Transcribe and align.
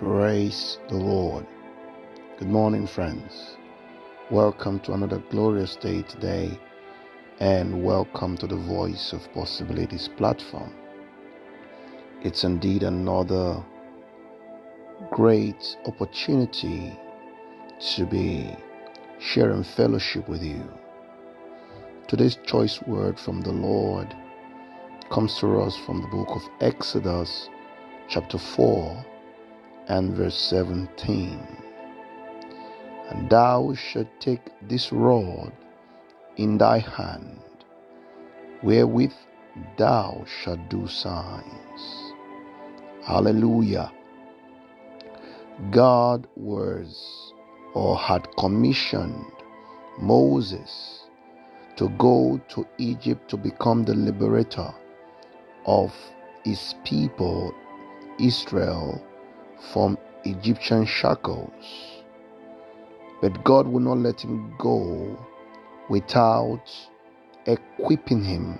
Praise 0.00 0.78
the 0.88 0.96
Lord. 0.96 1.46
Good 2.38 2.48
morning, 2.48 2.86
friends. 2.86 3.58
Welcome 4.30 4.80
to 4.80 4.94
another 4.94 5.18
glorious 5.28 5.76
day 5.76 6.00
today, 6.00 6.58
and 7.38 7.84
welcome 7.84 8.38
to 8.38 8.46
the 8.46 8.56
Voice 8.56 9.12
of 9.12 9.30
Possibilities 9.34 10.08
platform. 10.08 10.72
It's 12.22 12.44
indeed 12.44 12.82
another 12.82 13.62
great 15.10 15.76
opportunity 15.84 16.98
to 17.94 18.06
be 18.06 18.56
sharing 19.18 19.62
fellowship 19.62 20.26
with 20.30 20.42
you. 20.42 20.66
Today's 22.08 22.38
choice 22.46 22.80
word 22.86 23.20
from 23.20 23.42
the 23.42 23.52
Lord 23.52 24.16
comes 25.10 25.38
to 25.40 25.60
us 25.60 25.76
from 25.76 26.00
the 26.00 26.08
book 26.08 26.30
of 26.30 26.42
Exodus, 26.62 27.50
chapter 28.08 28.38
4, 28.38 29.04
and 29.90 30.14
verse 30.14 30.36
17. 30.36 31.40
And 33.10 33.28
thou 33.28 33.74
shalt 33.74 34.08
take 34.20 34.52
this 34.68 34.92
rod 34.92 35.52
in 36.36 36.58
thy 36.58 36.78
hand, 36.78 37.40
wherewith 38.62 39.12
thou 39.76 40.24
shalt 40.42 40.68
do 40.70 40.86
signs. 40.86 41.82
Hallelujah. 43.02 43.90
God 45.72 46.28
was 46.36 47.34
or 47.74 47.98
had 47.98 48.28
commissioned 48.36 49.32
Moses 49.98 51.00
to 51.76 51.88
go 51.98 52.40
to 52.50 52.64
Egypt 52.78 53.28
to 53.30 53.36
become 53.36 53.82
the 53.84 53.94
liberator 53.94 54.72
of 55.66 55.92
his 56.44 56.76
people, 56.84 57.52
Israel, 58.20 59.02
from 59.72 59.98
Egyptian 60.24 60.84
shackles. 60.86 62.02
But 63.20 63.44
God 63.44 63.68
would 63.68 63.82
not 63.82 63.98
let 63.98 64.20
him 64.22 64.54
go 64.58 65.18
without 65.88 66.70
equipping 67.46 68.24
him 68.24 68.58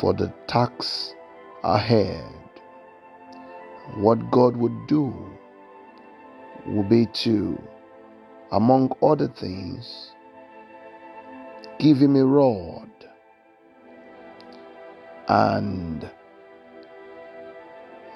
for 0.00 0.12
the 0.12 0.32
task 0.46 1.14
ahead. 1.62 2.24
What 3.96 4.30
God 4.30 4.56
would 4.56 4.86
do 4.86 5.14
would 6.66 6.88
be 6.88 7.06
to, 7.06 7.60
among 8.52 8.92
other 9.02 9.28
things, 9.28 10.12
give 11.78 11.98
him 11.98 12.16
a 12.16 12.24
rod 12.24 12.90
and 15.28 16.10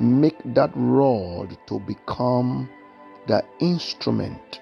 make 0.00 0.36
that 0.54 0.70
rod 0.74 1.56
to 1.66 1.80
become 1.80 2.68
the 3.26 3.42
instrument 3.60 4.60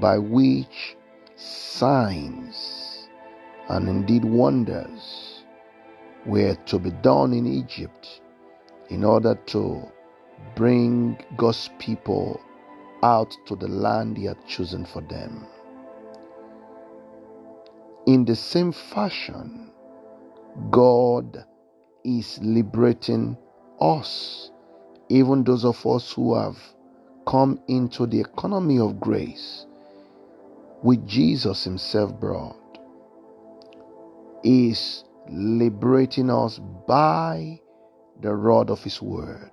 by 0.00 0.18
which 0.18 0.96
signs 1.36 3.08
and 3.68 3.88
indeed 3.88 4.24
wonders 4.24 5.44
were 6.26 6.54
to 6.66 6.78
be 6.78 6.90
done 7.02 7.32
in 7.32 7.46
Egypt 7.46 8.20
in 8.90 9.04
order 9.04 9.34
to 9.46 9.82
bring 10.56 11.18
God's 11.36 11.70
people 11.78 12.40
out 13.02 13.36
to 13.46 13.56
the 13.56 13.68
land 13.68 14.16
He 14.16 14.24
had 14.24 14.44
chosen 14.46 14.84
for 14.84 15.02
them. 15.02 15.46
In 18.06 18.24
the 18.24 18.36
same 18.36 18.72
fashion, 18.72 19.70
God 20.70 21.44
is 22.04 22.38
liberating 22.42 23.36
us, 23.80 24.50
even 25.08 25.44
those 25.44 25.64
of 25.64 25.84
us 25.86 26.12
who 26.12 26.34
have 26.34 26.56
come 27.26 27.60
into 27.68 28.06
the 28.06 28.20
economy 28.20 28.78
of 28.78 29.00
grace, 29.00 29.66
which 30.82 31.04
Jesus 31.06 31.64
Himself 31.64 32.18
brought, 32.18 32.56
is 34.44 35.04
liberating 35.28 36.30
us 36.30 36.58
by 36.86 37.60
the 38.20 38.34
rod 38.34 38.70
of 38.70 38.82
His 38.82 39.02
Word. 39.02 39.50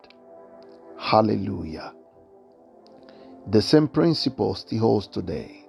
Hallelujah. 0.98 1.94
The 3.48 3.62
same 3.62 3.88
principle 3.88 4.56
still 4.56 4.80
holds 4.80 5.08
today. 5.08 5.66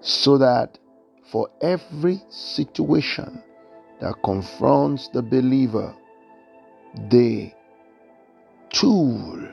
So 0.00 0.38
that 0.38 0.78
for 1.30 1.48
every 1.60 2.22
situation 2.28 3.42
that 4.00 4.14
confronts 4.24 5.08
the 5.08 5.22
believer, 5.22 5.94
the 6.94 7.52
tool, 8.70 9.48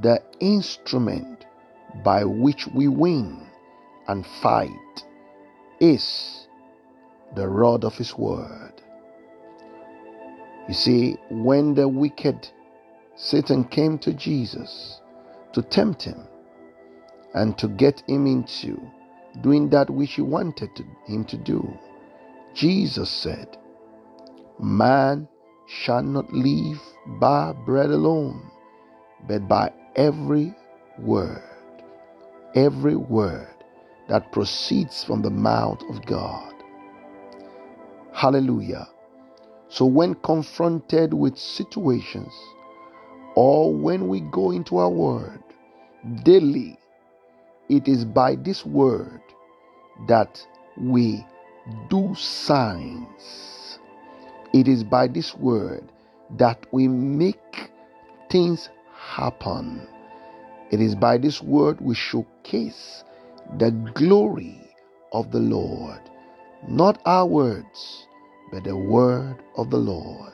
the 0.00 0.22
instrument 0.40 1.46
by 2.04 2.24
which 2.24 2.66
we 2.68 2.88
win 2.88 3.46
and 4.08 4.26
fight 4.26 5.04
is 5.80 6.48
the 7.36 7.48
rod 7.48 7.84
of 7.84 7.96
His 7.96 8.16
Word. 8.16 8.72
You 10.68 10.74
see, 10.74 11.16
when 11.30 11.74
the 11.74 11.88
wicked 11.88 12.48
Satan 13.16 13.64
came 13.64 13.98
to 13.98 14.12
Jesus 14.14 15.00
to 15.52 15.62
tempt 15.62 16.02
him 16.02 16.26
and 17.34 17.56
to 17.58 17.68
get 17.68 18.02
him 18.08 18.26
into 18.26 18.80
doing 19.42 19.68
that 19.70 19.90
which 19.90 20.14
he 20.14 20.22
wanted 20.22 20.74
to, 20.76 20.84
him 21.06 21.24
to 21.26 21.36
do, 21.36 21.78
Jesus 22.54 23.10
said, 23.10 23.58
Man 24.60 25.28
shall 25.80 26.02
not 26.02 26.32
live 26.32 26.80
by 27.20 27.52
bread 27.52 27.90
alone, 27.90 28.50
but 29.26 29.48
by 29.48 29.72
every 29.96 30.54
word, 30.98 31.42
every 32.54 32.96
word 32.96 33.48
that 34.08 34.32
proceeds 34.32 35.04
from 35.04 35.22
the 35.22 35.30
mouth 35.30 35.82
of 35.88 36.04
God. 36.06 36.52
Hallelujah. 38.12 38.88
So, 39.68 39.86
when 39.86 40.14
confronted 40.16 41.14
with 41.14 41.38
situations, 41.38 42.32
or 43.34 43.74
when 43.74 44.08
we 44.08 44.20
go 44.20 44.50
into 44.50 44.76
our 44.78 44.90
word 44.90 45.42
daily, 46.24 46.78
it 47.70 47.88
is 47.88 48.04
by 48.04 48.36
this 48.36 48.66
word 48.66 49.22
that 50.08 50.46
we 50.76 51.24
do 51.88 52.14
signs. 52.14 53.61
It 54.52 54.68
is 54.68 54.84
by 54.84 55.08
this 55.08 55.34
word 55.34 55.90
that 56.36 56.66
we 56.72 56.88
make 56.88 57.70
things 58.30 58.68
happen. 58.94 59.86
It 60.70 60.80
is 60.80 60.94
by 60.94 61.18
this 61.18 61.42
word 61.42 61.80
we 61.80 61.94
showcase 61.94 63.04
the 63.58 63.70
glory 63.94 64.60
of 65.12 65.30
the 65.30 65.38
Lord. 65.40 66.00
Not 66.68 67.00
our 67.04 67.26
words, 67.26 68.06
but 68.50 68.64
the 68.64 68.76
word 68.76 69.36
of 69.56 69.70
the 69.70 69.78
Lord. 69.78 70.32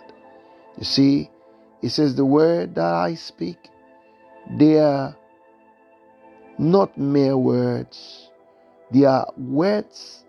You 0.76 0.84
see, 0.84 1.30
it 1.82 1.90
says, 1.90 2.14
The 2.14 2.24
word 2.24 2.74
that 2.74 2.94
I 2.94 3.14
speak, 3.14 3.58
they 4.58 4.78
are 4.78 5.16
not 6.58 6.98
mere 6.98 7.36
words, 7.36 8.30
they 8.92 9.04
are 9.04 9.32
words 9.36 10.24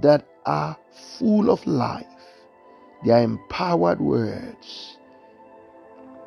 that 0.00 0.26
are 0.46 0.76
full 1.18 1.50
of 1.50 1.66
life. 1.66 2.06
They 3.04 3.12
are 3.12 3.22
empowered 3.22 4.00
words. 4.00 4.98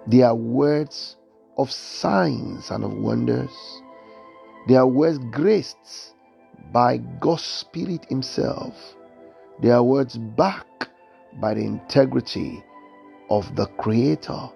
They 0.07 0.21
are 0.23 0.35
words 0.35 1.15
of 1.57 1.71
signs 1.71 2.71
and 2.71 2.83
of 2.83 2.93
wonders. 2.93 3.51
They 4.67 4.75
are 4.75 4.87
words 4.87 5.19
graced 5.31 6.15
by 6.71 6.97
God's 6.97 7.43
Spirit 7.43 8.05
Himself. 8.09 8.95
They 9.61 9.69
are 9.69 9.83
words 9.83 10.17
backed 10.17 10.89
by 11.39 11.53
the 11.53 11.61
integrity 11.61 12.63
of 13.29 13.55
the 13.55 13.67
Creator, 13.77 14.49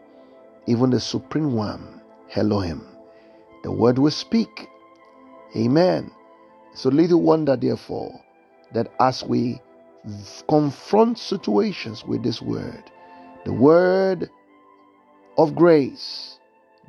even 0.65 0.89
the 0.89 0.99
Supreme 0.99 1.53
One, 1.53 2.01
Elohim. 2.35 2.85
The 3.63 3.71
word 3.71 3.99
will 3.99 4.11
speak. 4.11 4.67
Amen. 5.55 6.11
So 6.73 6.89
little 6.89 7.21
wonder, 7.21 7.55
therefore, 7.55 8.19
that 8.73 8.91
as 8.99 9.23
we 9.23 9.61
confront 10.47 11.17
situations 11.17 12.03
with 12.05 12.23
this 12.23 12.41
word, 12.41 12.83
the 13.45 13.53
word 13.53 14.29
of 15.37 15.55
grace, 15.55 16.39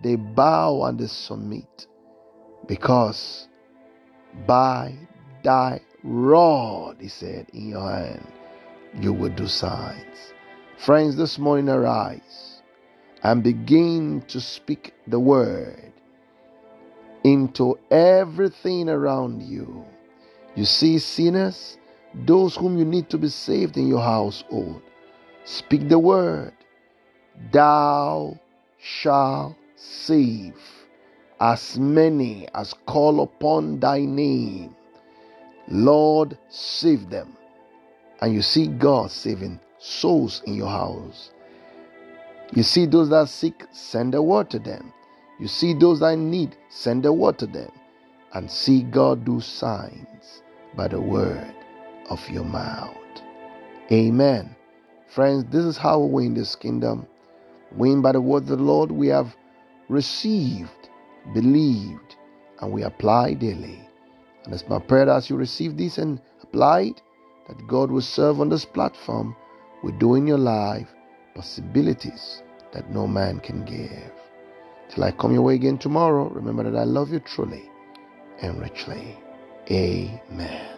they 0.02 0.16
bow 0.16 0.84
and 0.84 0.98
they 0.98 1.06
submit 1.06 1.86
because 2.66 3.48
by 4.46 4.94
thy 5.42 5.80
rod, 6.02 6.96
he 7.00 7.08
said, 7.08 7.48
in 7.52 7.70
your 7.70 7.90
hand, 7.90 8.26
you 9.00 9.12
will 9.12 9.30
do 9.30 9.46
signs. 9.46 10.32
Friends, 10.76 11.16
this 11.16 11.38
morning 11.38 11.68
arise 11.68 12.62
and 13.22 13.42
begin 13.42 14.22
to 14.28 14.40
speak 14.40 14.94
the 15.06 15.18
word 15.18 15.92
into 17.24 17.78
everything 17.90 18.88
around 18.88 19.42
you. 19.42 19.84
You 20.54 20.64
see, 20.64 20.98
sinners, 20.98 21.78
those 22.26 22.56
whom 22.56 22.78
you 22.78 22.84
need 22.84 23.08
to 23.10 23.18
be 23.18 23.28
saved 23.28 23.76
in 23.76 23.88
your 23.88 24.02
household, 24.02 24.82
speak 25.44 25.88
the 25.88 25.98
word, 25.98 26.52
Thou 27.52 28.38
shalt 28.78 29.56
save. 29.76 30.54
as 31.40 31.78
many 31.78 32.48
as 32.54 32.74
call 32.86 33.20
upon 33.22 33.78
thy 33.80 34.00
name. 34.00 34.74
Lord, 35.68 36.36
save 36.48 37.10
them. 37.10 37.36
And 38.20 38.34
you 38.34 38.42
see 38.42 38.66
God 38.66 39.10
saving 39.12 39.60
souls 39.78 40.42
in 40.46 40.54
your 40.54 40.68
house. 40.68 41.30
You 42.52 42.64
see 42.64 42.86
those 42.86 43.10
that 43.10 43.28
sick, 43.28 43.66
send 43.72 44.14
a 44.14 44.22
word 44.22 44.50
to 44.50 44.58
them. 44.58 44.92
You 45.38 45.46
see 45.46 45.74
those 45.74 46.00
that 46.00 46.16
need, 46.16 46.56
send 46.70 47.06
a 47.06 47.12
word 47.12 47.38
to 47.38 47.46
them. 47.46 47.70
And 48.34 48.50
see 48.50 48.82
God 48.82 49.24
do 49.24 49.40
signs 49.40 50.42
by 50.74 50.88
the 50.88 51.00
word 51.00 51.54
of 52.10 52.28
your 52.30 52.44
mouth. 52.44 52.96
Amen. 53.90 54.54
Friends, 55.08 55.44
this 55.50 55.64
is 55.64 55.76
how 55.76 56.00
we 56.00 56.24
win 56.24 56.34
this 56.34 56.54
kingdom. 56.54 57.06
Win 57.72 58.02
by 58.02 58.12
the 58.12 58.20
word 58.20 58.44
of 58.44 58.48
the 58.48 58.56
Lord 58.56 58.90
we 58.90 59.08
have 59.08 59.34
received, 59.88 60.90
believed, 61.32 62.16
and 62.60 62.72
we 62.72 62.82
apply 62.82 63.34
daily. 63.34 63.80
And 64.44 64.54
it's 64.54 64.68
my 64.68 64.78
prayer 64.78 65.06
that 65.06 65.16
as 65.16 65.30
you 65.30 65.36
receive 65.36 65.76
this 65.76 65.98
and 65.98 66.20
apply 66.42 66.80
it, 66.80 67.02
that 67.48 67.66
God 67.66 67.90
will 67.90 68.02
serve 68.02 68.40
on 68.40 68.48
this 68.48 68.64
platform 68.64 69.34
with 69.82 69.98
doing 69.98 70.26
your 70.26 70.38
life 70.38 70.88
possibilities 71.34 72.42
that 72.72 72.90
no 72.90 73.06
man 73.06 73.40
can 73.40 73.64
give. 73.64 74.12
Till 74.90 75.04
I 75.04 75.12
come 75.12 75.32
your 75.32 75.42
way 75.42 75.54
again 75.54 75.78
tomorrow, 75.78 76.28
remember 76.28 76.64
that 76.64 76.78
I 76.78 76.84
love 76.84 77.12
you 77.12 77.20
truly 77.20 77.70
and 78.42 78.60
richly. 78.60 79.16
Amen. 79.70 80.77